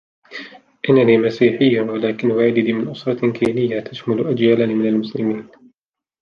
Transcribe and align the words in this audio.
إنني 0.89 1.17
مسيحي 1.17 1.79
و 1.79 1.95
لكن 1.95 2.31
والدي 2.31 2.73
من 2.73 2.89
أسرة 2.89 3.31
كينية 3.31 3.79
تشمل 3.79 4.27
أجيالا 4.27 4.65
من 4.65 4.85
المسلمين. 4.87 5.47